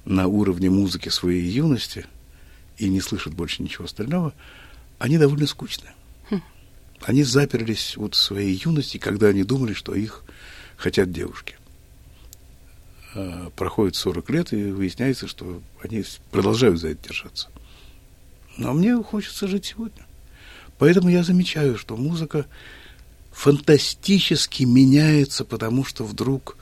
на 0.03 0.27
уровне 0.27 0.69
музыки 0.69 1.09
своей 1.09 1.47
юности 1.47 2.05
и 2.77 2.89
не 2.89 2.99
слышат 2.99 3.33
больше 3.33 3.61
ничего 3.61 3.85
остального, 3.85 4.33
они 4.97 5.17
довольно 5.17 5.47
скучные. 5.47 5.93
Они 7.03 7.23
заперлись 7.23 7.97
вот 7.97 8.13
в 8.13 8.17
своей 8.17 8.55
юности, 8.63 8.97
когда 8.97 9.27
они 9.27 9.43
думали, 9.43 9.73
что 9.73 9.95
их 9.95 10.23
хотят 10.77 11.11
девушки. 11.11 11.55
А 13.15 13.49
Проходит 13.55 13.95
40 13.95 14.29
лет, 14.29 14.53
и 14.53 14.71
выясняется, 14.71 15.27
что 15.27 15.61
они 15.81 16.03
продолжают 16.31 16.79
за 16.79 16.89
это 16.89 17.07
держаться. 17.07 17.49
Но 18.57 18.73
мне 18.73 18.95
хочется 19.01 19.47
жить 19.47 19.65
сегодня. 19.65 20.05
Поэтому 20.77 21.09
я 21.09 21.23
замечаю, 21.23 21.77
что 21.77 21.97
музыка 21.97 22.45
фантастически 23.31 24.63
меняется, 24.63 25.45
потому 25.45 25.83
что 25.83 26.03
вдруг 26.05 26.57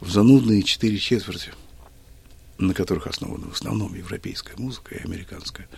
в 0.00 0.10
занудные 0.10 0.62
четыре 0.62 0.98
четверти, 0.98 1.50
на 2.58 2.74
которых 2.74 3.06
основана 3.06 3.48
в 3.48 3.52
основном 3.54 3.94
европейская 3.94 4.54
музыка 4.56 4.94
и 4.94 5.02
американская, 5.02 5.68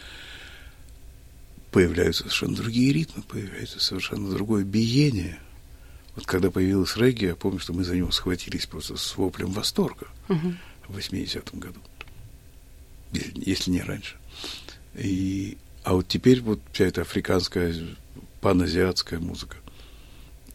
появляются 1.70 2.24
совершенно 2.24 2.56
другие 2.56 2.92
ритмы, 2.92 3.22
появляется 3.22 3.80
совершенно 3.80 4.30
другое 4.30 4.64
биение. 4.64 5.38
Вот 6.14 6.26
когда 6.26 6.50
появилась 6.50 6.96
регги, 6.96 7.24
я 7.24 7.34
помню, 7.34 7.58
что 7.58 7.72
мы 7.72 7.82
за 7.84 7.96
него 7.96 8.10
схватились 8.12 8.66
просто 8.66 8.96
с 8.96 9.16
воплем 9.16 9.50
восторга 9.50 10.06
Мгм. 10.28 10.58
в 10.86 10.96
80-м 10.96 11.58
году, 11.58 11.80
если 13.34 13.72
не 13.72 13.82
раньше. 13.82 14.16
И, 14.94 15.58
а 15.82 15.94
вот 15.94 16.06
теперь 16.06 16.40
вот 16.40 16.60
вся 16.72 16.84
эта 16.84 17.00
африканская, 17.02 17.74
паназиатская 18.40 19.18
музыка, 19.18 19.56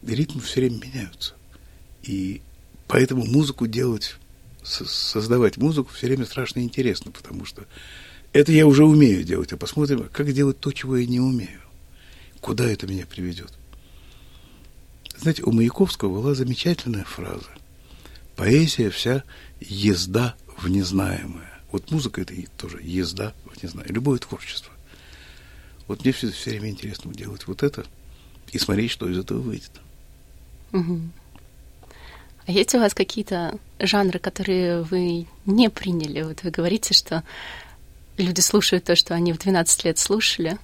ритмы 0.02 0.40
все 0.40 0.60
время 0.60 0.78
меняются. 0.78 1.34
И 2.02 2.42
поэтому 2.88 3.24
музыку 3.24 3.66
делать, 3.66 4.16
со- 4.62 4.86
создавать 4.86 5.56
музыку 5.56 5.90
все 5.92 6.06
время 6.06 6.24
страшно 6.24 6.60
интересно, 6.60 7.10
потому 7.10 7.44
что 7.44 7.66
это 8.32 8.52
я 8.52 8.66
уже 8.66 8.84
умею 8.84 9.24
делать, 9.24 9.52
а 9.52 9.56
посмотрим, 9.56 10.08
как 10.12 10.32
делать 10.32 10.60
то, 10.60 10.72
чего 10.72 10.96
я 10.96 11.06
не 11.06 11.20
умею. 11.20 11.60
Куда 12.40 12.64
это 12.64 12.86
меня 12.86 13.06
приведет? 13.06 13.52
Знаете, 15.16 15.42
у 15.42 15.52
Маяковского 15.52 16.14
была 16.14 16.34
замечательная 16.34 17.04
фраза. 17.04 17.50
Поэзия 18.36 18.88
вся 18.88 19.22
езда 19.60 20.34
в 20.56 20.68
незнаемое. 20.68 21.60
Вот 21.72 21.90
музыка 21.90 22.22
это 22.22 22.34
тоже 22.56 22.78
езда 22.82 23.34
в 23.44 23.62
незнаемое. 23.62 23.94
Любое 23.94 24.18
творчество. 24.18 24.72
Вот 25.86 26.04
мне 26.04 26.12
все, 26.12 26.30
все 26.30 26.50
время 26.50 26.70
интересно 26.70 27.12
делать 27.12 27.46
вот 27.46 27.62
это 27.62 27.84
и 28.52 28.58
смотреть, 28.58 28.92
что 28.92 29.08
из 29.10 29.18
этого 29.18 29.40
выйдет. 29.40 29.72
А 30.72 32.52
есть 32.52 32.74
у 32.74 32.78
вас 32.78 32.94
какие-то 32.94 33.58
жанры, 33.78 34.18
которые 34.18 34.82
вы 34.82 35.26
не 35.46 35.70
приняли? 35.70 36.22
Вот 36.22 36.42
вы 36.42 36.50
говорите, 36.50 36.94
что 36.94 37.22
люди 38.16 38.40
слушают 38.40 38.84
то, 38.84 38.96
что 38.96 39.14
они 39.14 39.32
в 39.32 39.38
12 39.38 39.84
лет 39.84 39.98
слушали, 39.98 40.58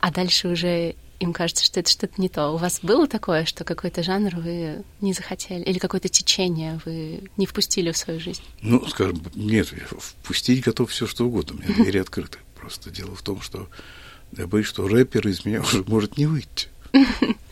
а 0.00 0.10
дальше 0.10 0.48
уже 0.48 0.96
им 1.20 1.32
кажется, 1.32 1.64
что 1.64 1.80
это 1.80 1.90
что-то 1.90 2.20
не 2.20 2.28
то. 2.28 2.50
У 2.50 2.56
вас 2.56 2.80
было 2.82 3.06
такое, 3.06 3.44
что 3.44 3.64
какой-то 3.64 4.02
жанр 4.02 4.36
вы 4.36 4.82
не 5.00 5.12
захотели? 5.12 5.62
Или 5.62 5.78
какое-то 5.78 6.08
течение 6.08 6.80
вы 6.84 7.22
не 7.36 7.46
впустили 7.46 7.92
в 7.92 7.96
свою 7.96 8.20
жизнь? 8.20 8.42
Ну, 8.60 8.86
скажем, 8.88 9.22
нет, 9.34 9.72
я 9.72 9.86
впустить 9.98 10.64
готов 10.64 10.90
все, 10.90 11.06
что 11.06 11.26
угодно. 11.26 11.56
У 11.56 11.62
меня 11.62 11.74
двери 11.82 11.98
открыты. 11.98 12.38
Просто 12.54 12.90
дело 12.90 13.14
в 13.14 13.22
том, 13.22 13.40
что 13.40 13.68
Я 14.36 14.46
боюсь, 14.46 14.66
что 14.66 14.88
рэпер 14.88 15.28
из 15.28 15.44
меня 15.44 15.60
уже 15.62 15.84
может 15.86 16.16
не 16.16 16.26
выйти. 16.26 16.68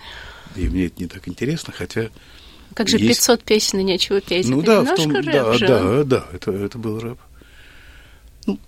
И 0.56 0.68
мне 0.68 0.86
это 0.86 1.00
не 1.00 1.08
так 1.08 1.26
интересно, 1.28 1.72
хотя... 1.72 2.10
Как 2.74 2.88
же 2.88 2.96
есть... 2.98 3.20
500 3.20 3.44
песен 3.44 3.80
и 3.80 3.84
нечего 3.84 4.20
петь? 4.20 4.48
Ну 4.48 4.62
это 4.62 4.82
да, 4.82 4.94
в 4.94 4.96
том, 4.96 5.12
да, 5.12 5.52
же. 5.54 5.66
да, 5.66 6.04
да, 6.04 6.26
это, 6.32 6.50
это 6.52 6.78
был 6.78 7.00
рэп. 7.00 7.18
Ну, 8.46 8.58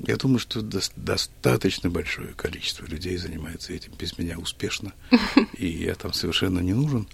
я 0.00 0.16
думаю, 0.16 0.38
что 0.38 0.60
до- 0.60 0.80
достаточно 0.96 1.88
большое 1.88 2.28
количество 2.34 2.84
людей 2.86 3.16
занимается 3.16 3.72
этим 3.72 3.92
без 3.98 4.18
меня 4.18 4.38
успешно, 4.38 4.92
и 5.56 5.68
я 5.68 5.94
там 5.94 6.12
совершенно 6.12 6.60
не 6.60 6.72
нужен. 6.72 7.06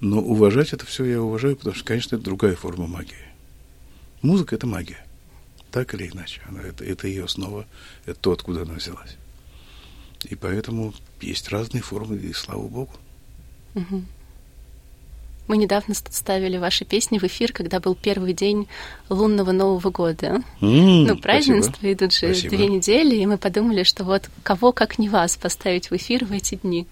Но 0.00 0.20
уважать 0.20 0.72
это 0.72 0.84
все 0.84 1.04
я 1.04 1.22
уважаю, 1.22 1.56
потому 1.56 1.74
что, 1.74 1.84
конечно, 1.84 2.16
это 2.16 2.24
другая 2.24 2.54
форма 2.54 2.86
магии. 2.86 3.16
Музыка– 4.22 4.54
это 4.56 4.66
магия, 4.66 5.04
так 5.70 5.94
или 5.94 6.08
иначе. 6.08 6.42
Она, 6.48 6.62
это, 6.62 6.84
это 6.84 7.06
ее 7.06 7.24
основа, 7.24 7.66
это 8.04 8.18
то, 8.18 8.32
откуда 8.32 8.62
она 8.62 8.74
взялась. 8.74 9.16
И 10.28 10.34
поэтому 10.34 10.92
есть 11.20 11.48
разные 11.50 11.82
формы, 11.82 12.16
и 12.16 12.32
слава 12.32 12.66
богу. 12.68 12.90
Мы 15.48 15.58
недавно 15.58 15.94
ст- 15.94 16.12
ставили 16.12 16.56
ваши 16.56 16.84
песни 16.84 17.18
в 17.20 17.24
эфир, 17.24 17.52
когда 17.52 17.78
был 17.78 17.94
первый 17.94 18.32
день 18.32 18.66
лунного 19.08 19.52
Нового 19.52 19.90
года. 19.90 20.42
М, 20.60 21.04
Ну, 21.04 21.16
празднества 21.16 21.92
идут 21.92 22.12
же 22.12 22.34
Спасибо. 22.34 22.56
две 22.56 22.66
недели, 22.66 23.14
и 23.14 23.26
мы 23.26 23.38
подумали, 23.38 23.84
что 23.84 24.02
вот 24.02 24.28
кого, 24.42 24.72
как 24.72 24.98
не 24.98 25.08
вас, 25.08 25.36
поставить 25.36 25.88
в 25.90 25.94
эфир 25.96 26.24
в 26.24 26.32
эти 26.32 26.56
дни. 26.56 26.88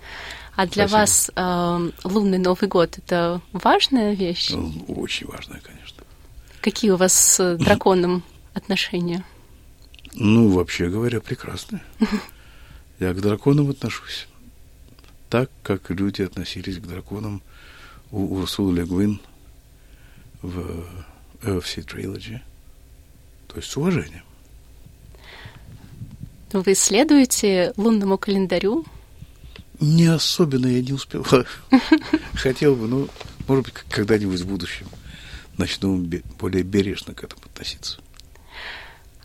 А 0.54 0.66
для 0.68 0.86
Спасибо. 0.86 0.98
вас 0.98 1.30
э, 1.34 1.90
лунный 2.04 2.38
Новый 2.38 2.68
год 2.68 2.96
это 2.98 3.40
важная 3.52 4.14
вещь? 4.14 4.50
Ну, 4.50 4.72
Очень 4.86 5.26
важная, 5.26 5.60
конечно. 5.60 6.04
Какие 6.60 6.92
у 6.92 6.96
вас 6.96 7.12
с 7.12 7.56
драконом 7.56 8.22
отношения? 8.54 9.24
Ну, 10.14 10.48
вообще 10.50 10.88
говоря, 10.88 11.20
прекрасно. 11.20 11.80
Я 13.00 13.12
к 13.12 13.20
драконам 13.20 13.70
отношусь 13.70 14.28
так, 15.28 15.50
как 15.62 15.90
люди 15.90 16.22
относились 16.22 16.78
к 16.78 16.86
драконам 16.86 17.42
у 18.10 18.36
Урсулы 18.36 18.76
Ле 18.76 18.84
Гуин 18.84 19.20
в 20.42 20.86
UFC 21.42 21.84
Trilogy. 21.84 22.38
То 23.48 23.56
есть 23.56 23.70
с 23.70 23.76
уважением. 23.76 24.22
Вы 26.52 26.72
исследуете 26.72 27.72
лунному 27.76 28.16
календарю? 28.16 28.84
Не 29.80 30.06
особенно 30.06 30.66
я 30.66 30.80
не 30.82 30.92
успел. 30.92 31.26
Хотел 32.34 32.76
бы, 32.76 32.86
но, 32.86 33.08
может 33.48 33.64
быть, 33.64 33.74
когда-нибудь 33.88 34.40
в 34.40 34.46
будущем 34.46 34.86
начну 35.58 35.96
более 36.38 36.62
бережно 36.62 37.12
к 37.14 37.24
этому 37.24 37.42
относиться. 37.44 37.98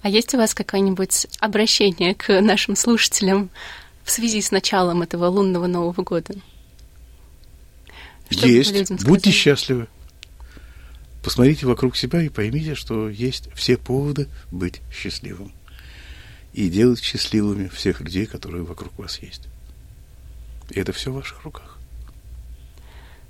А 0.01 0.09
есть 0.09 0.33
у 0.33 0.37
вас 0.37 0.53
какое-нибудь 0.53 1.27
обращение 1.39 2.15
к 2.15 2.41
нашим 2.41 2.75
слушателям 2.75 3.49
в 4.03 4.11
связи 4.11 4.41
с 4.41 4.51
началом 4.51 5.01
этого 5.01 5.27
лунного 5.27 5.67
Нового 5.67 6.01
года? 6.03 6.35
Что 8.29 8.47
есть. 8.47 8.91
Будьте 9.03 9.31
счастливы. 9.31 9.87
Посмотрите 11.23 11.65
вокруг 11.65 11.97
себя 11.97 12.21
и 12.21 12.29
поймите, 12.29 12.75
что 12.75 13.09
есть 13.09 13.49
все 13.53 13.77
поводы 13.77 14.27
быть 14.51 14.81
счастливым. 14.91 15.51
И 16.53 16.69
делать 16.69 17.01
счастливыми 17.01 17.67
всех 17.67 17.99
людей, 18.01 18.25
которые 18.25 18.63
вокруг 18.63 18.97
вас 18.97 19.19
есть. 19.19 19.43
И 20.69 20.79
это 20.79 20.93
все 20.93 21.11
в 21.11 21.15
ваших 21.15 21.43
руках. 21.43 21.78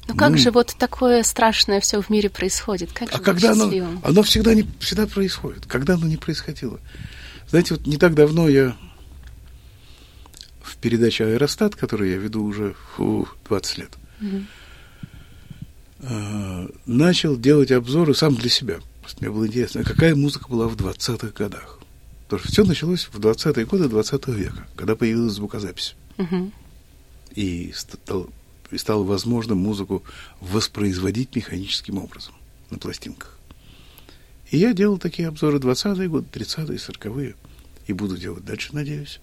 Ну 0.10 0.16
как 0.18 0.32
Ну. 0.32 0.38
же 0.38 0.52
вот 0.52 0.76
такое 0.78 1.24
страшное 1.24 1.80
все 1.80 2.02
в 2.02 2.10
мире 2.10 2.30
происходит? 2.30 2.92
Как 2.92 3.10
же 3.10 3.16
А 3.16 3.18
быть 3.18 3.26
когда 3.26 3.52
оно, 3.52 3.72
оно 4.04 4.24
всегда, 4.24 4.54
не, 4.54 4.66
всегда 4.80 5.06
происходит. 5.08 5.66
Когда 5.68 5.94
оно 5.94 6.08
не 6.08 6.18
происходило. 6.18 6.80
Знаете, 7.50 7.76
вот 7.76 7.86
не 7.88 7.98
так 7.98 8.16
давно 8.16 8.48
я 8.50 8.76
в 10.64 10.78
передаче 10.78 11.26
«Аэростат», 11.26 11.76
которую 11.76 12.12
я 12.12 12.18
веду 12.18 12.44
уже 12.44 12.76
фу, 12.96 13.28
20 13.48 13.78
лет, 13.78 13.92
э, 16.02 16.68
начал 16.86 17.38
делать 17.38 17.72
обзоры 17.72 18.14
сам 18.16 18.36
для 18.36 18.50
себя. 18.50 18.80
Просто 19.02 19.22
мне 19.24 19.32
было 19.32 19.48
интересно, 19.48 19.84
какая 19.84 20.16
музыка 20.16 20.48
была 20.50 20.68
в 20.68 20.76
20-х 20.76 21.30
годах. 21.36 21.80
Потому 22.26 22.40
что 22.42 22.52
все 22.52 22.64
началось 22.64 23.10
в 23.12 23.20
20-е 23.20 23.66
годы 23.66 23.90
20 23.90 24.28
века, 24.28 24.68
когда 24.76 24.96
появилась 24.96 25.34
звукозапись. 25.34 25.96
Мгм. 26.18 26.52
И 27.34 27.72
стал- 27.76 28.30
и 28.72 28.78
стало 28.78 29.04
возможно 29.04 29.56
музыку 29.56 30.04
воспроизводить 30.42 31.36
механическим 31.36 31.98
образом 31.98 32.34
на 32.70 32.78
пластинках. 32.78 33.38
И 34.52 34.58
я 34.58 34.74
делал 34.74 34.98
такие 34.98 35.28
обзоры 35.28 35.58
20-е 35.58 36.08
годы, 36.08 36.28
30-е, 36.32 36.78
40-е. 36.78 37.36
И 37.88 37.94
буду 37.94 38.18
делать 38.18 38.46
дальше, 38.46 38.70
надеюсь. 38.74 39.20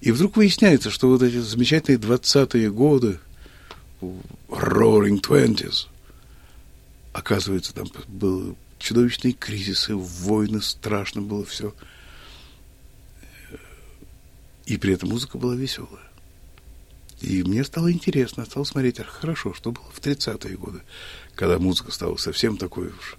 И 0.00 0.12
вдруг 0.12 0.36
выясняется, 0.36 0.90
что 0.90 1.08
вот 1.08 1.22
эти 1.22 1.38
замечательные 1.38 1.98
20-е 1.98 2.70
годы, 2.70 3.18
Roaring 4.00 5.20
Twenties, 5.20 5.88
оказывается, 7.12 7.74
там 7.74 7.88
были 8.08 8.54
чудовищные 8.78 9.34
кризисы, 9.34 9.94
войны, 9.94 10.62
страшно 10.62 11.20
было 11.20 11.44
все. 11.44 11.74
И 14.64 14.78
при 14.78 14.94
этом 14.94 15.10
музыка 15.10 15.36
была 15.36 15.54
веселая. 15.54 16.09
И 17.20 17.42
мне 17.42 17.64
стало 17.64 17.92
интересно, 17.92 18.46
стал 18.46 18.64
смотреть, 18.64 18.98
хорошо, 18.98 19.52
что 19.52 19.72
было 19.72 19.84
в 19.92 20.00
30-е 20.00 20.56
годы, 20.56 20.80
когда 21.34 21.58
музыка 21.58 21.92
стала 21.92 22.16
совсем 22.16 22.56
такой 22.56 22.88
уж, 22.88 23.16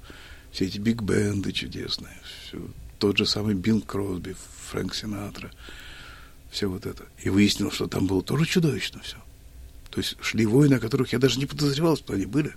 все 0.51 0.65
эти 0.65 0.79
биг-бенды 0.79 1.51
чудесные, 1.51 2.17
всё, 2.47 2.67
тот 2.97 3.17
же 3.17 3.25
самый 3.25 3.53
Бинг 3.53 3.85
Кросби, 3.85 4.35
Фрэнк 4.69 4.95
Синатра, 4.95 5.51
все 6.49 6.67
вот 6.67 6.85
это. 6.85 7.05
И 7.23 7.29
выяснилось, 7.29 7.75
что 7.75 7.87
там 7.87 8.07
было 8.07 8.23
тоже 8.23 8.45
чудовищно 8.45 9.01
все. 9.01 9.17
То 9.91 9.99
есть 9.99 10.15
шли 10.21 10.45
войны, 10.45 10.75
о 10.75 10.79
которых 10.79 11.11
я 11.13 11.19
даже 11.19 11.37
не 11.37 11.45
подозревал, 11.45 11.97
что 11.97 12.13
они 12.13 12.25
были. 12.25 12.55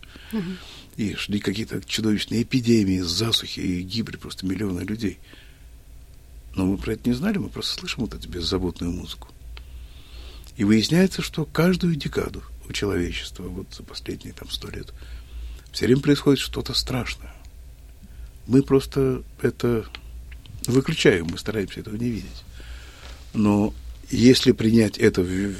И 0.96 1.14
шли 1.14 1.40
какие-то 1.40 1.82
чудовищные 1.82 2.42
эпидемии, 2.42 3.00
засухи 3.00 3.60
и 3.60 3.82
гибли 3.82 4.16
просто 4.16 4.46
миллионы 4.46 4.80
людей. 4.82 5.18
Но 6.54 6.66
мы 6.66 6.78
про 6.78 6.92
это 6.92 7.08
не 7.08 7.14
знали, 7.14 7.38
мы 7.38 7.48
просто 7.48 7.80
слышим 7.80 8.04
вот 8.04 8.14
эту 8.14 8.28
беззаботную 8.28 8.92
музыку. 8.92 9.28
И 10.56 10.64
выясняется, 10.64 11.22
что 11.22 11.44
каждую 11.44 11.96
декаду 11.96 12.42
у 12.68 12.72
человечества, 12.72 13.44
вот 13.44 13.66
за 13.72 13.82
последние 13.82 14.32
там 14.32 14.48
сто 14.50 14.68
лет, 14.70 14.92
все 15.72 15.86
время 15.86 16.00
происходит 16.00 16.40
что-то 16.40 16.74
страшное. 16.74 17.34
Мы 18.46 18.62
просто 18.62 19.22
это 19.42 19.86
выключаем, 20.66 21.26
мы 21.30 21.38
стараемся 21.38 21.80
этого 21.80 21.96
не 21.96 22.10
видеть. 22.10 22.44
Но 23.32 23.74
если 24.10 24.52
принять 24.52 24.98
это 24.98 25.22
в, 25.22 25.54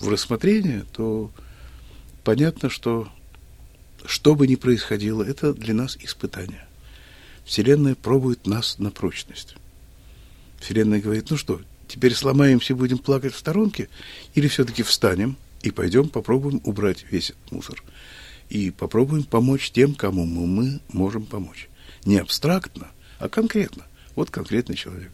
в 0.00 0.08
рассмотрение, 0.08 0.84
то 0.92 1.30
понятно, 2.22 2.68
что 2.68 3.10
что 4.04 4.34
бы 4.34 4.46
ни 4.46 4.54
происходило, 4.54 5.22
это 5.22 5.52
для 5.52 5.74
нас 5.74 5.96
испытание. 6.00 6.66
Вселенная 7.44 7.94
пробует 7.94 8.46
нас 8.46 8.78
на 8.78 8.90
прочность. 8.90 9.56
Вселенная 10.60 11.00
говорит, 11.00 11.30
ну 11.30 11.36
что, 11.36 11.60
теперь 11.90 12.14
сломаемся 12.14 12.72
и 12.72 12.76
будем 12.76 12.98
плакать 12.98 13.34
в 13.34 13.38
сторонке, 13.38 13.88
или 14.34 14.48
все-таки 14.48 14.82
встанем 14.82 15.36
и 15.62 15.70
пойдем 15.70 16.08
попробуем 16.08 16.60
убрать 16.64 17.04
весь 17.10 17.30
этот 17.30 17.52
мусор. 17.52 17.82
И 18.48 18.70
попробуем 18.70 19.24
помочь 19.24 19.70
тем, 19.70 19.94
кому 19.94 20.24
мы, 20.24 20.46
мы 20.46 20.80
можем 20.92 21.26
помочь. 21.26 21.68
Не 22.04 22.18
абстрактно, 22.18 22.88
а 23.18 23.28
конкретно. 23.28 23.84
Вот 24.14 24.30
конкретный 24.30 24.76
человек. 24.76 25.10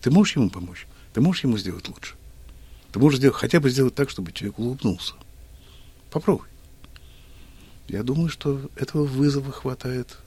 Ты 0.00 0.10
можешь 0.10 0.36
ему 0.36 0.50
помочь? 0.50 0.86
Ты 1.12 1.20
можешь 1.20 1.44
ему 1.44 1.58
сделать 1.58 1.88
лучше? 1.88 2.14
Ты 2.92 2.98
можешь 2.98 3.18
сделать, 3.18 3.36
хотя 3.36 3.60
бы 3.60 3.70
сделать 3.70 3.94
так, 3.94 4.10
чтобы 4.10 4.32
человек 4.32 4.58
улыбнулся. 4.58 5.14
Попробуй. 6.10 6.46
Я 7.88 8.02
думаю, 8.02 8.28
что 8.28 8.70
этого 8.76 9.04
вызова 9.04 9.52
хватает 9.52 10.18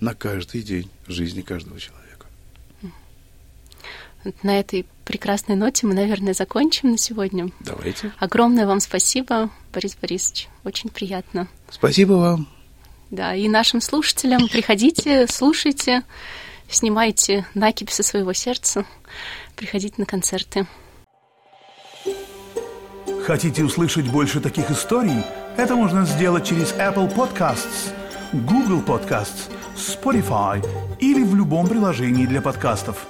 на 0.00 0.14
каждый 0.14 0.62
день 0.62 0.90
жизни 1.06 1.42
каждого 1.42 1.78
человека. 1.78 2.07
На 4.42 4.58
этой 4.58 4.86
прекрасной 5.04 5.56
ноте 5.56 5.86
мы, 5.86 5.94
наверное, 5.94 6.34
закончим 6.34 6.90
на 6.90 6.98
сегодня. 6.98 7.50
Давайте. 7.60 8.12
Огромное 8.18 8.66
вам 8.66 8.80
спасибо, 8.80 9.50
Борис 9.72 9.96
Борисович. 10.00 10.48
Очень 10.64 10.90
приятно. 10.90 11.48
Спасибо 11.70 12.12
вам. 12.14 12.48
Да, 13.10 13.34
и 13.34 13.48
нашим 13.48 13.80
слушателям 13.80 14.48
приходите, 14.48 15.26
слушайте, 15.28 16.02
снимайте 16.68 17.46
накипь 17.54 17.90
со 17.90 18.02
своего 18.02 18.34
сердца, 18.34 18.84
приходите 19.56 19.94
на 19.98 20.04
концерты. 20.04 20.66
Хотите 23.24 23.64
услышать 23.64 24.10
больше 24.10 24.40
таких 24.40 24.70
историй? 24.70 25.22
Это 25.56 25.74
можно 25.74 26.04
сделать 26.04 26.46
через 26.46 26.72
Apple 26.74 27.14
Podcasts, 27.14 27.92
Google 28.32 28.80
Podcasts, 28.82 29.50
Spotify 29.76 30.64
или 31.00 31.24
в 31.24 31.34
любом 31.34 31.66
приложении 31.66 32.26
для 32.26 32.42
подкастов. 32.42 33.06